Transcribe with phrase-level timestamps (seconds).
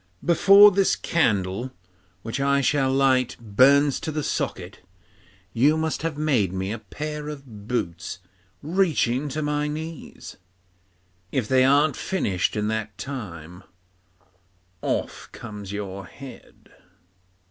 [0.25, 1.71] Before this candle,
[2.23, 4.79] which I shall light, burns to the socket,
[5.53, 8.17] you must have made me a pair of boots
[8.63, 10.37] reaching to my knees.
[11.31, 13.61] If they aren't finished in that time,
[14.81, 16.73] off comes your head.